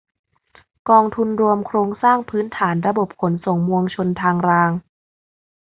[0.89, 4.71] กองทุนรวมโครงสร้างพื้นฐานระบบขนส่งมวลชนทางราง